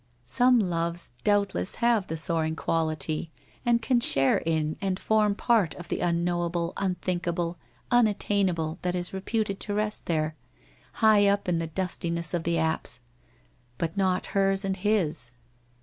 Some 0.25 0.59
loves 0.59 1.13
doubtless 1.23 1.75
have 1.75 2.07
the 2.07 2.17
soaring 2.17 2.55
quality, 2.55 3.29
and 3.63 3.83
can 3.83 3.99
6hare 3.99 4.41
in 4.47 4.75
and 4.81 4.99
form 4.99 5.35
part 5.35 5.75
of 5.75 5.89
the 5.89 5.99
Unknowable, 5.99 6.73
Unthink 6.77 7.27
able, 7.27 7.59
Unattainable 7.91 8.79
that 8.81 8.95
is 8.95 9.13
reputed 9.13 9.59
to 9.59 9.75
rest 9.75 10.07
there, 10.07 10.33
'high 10.93 11.27
up 11.27 11.47
in 11.47 11.59
the 11.59 11.67
dustiness 11.67 12.33
of 12.33 12.45
the 12.45 12.57
apse 12.57 12.99
'—but 13.77 13.95
not 13.95 14.25
hers 14.33 14.65
and 14.65 14.77
his 14.77 15.33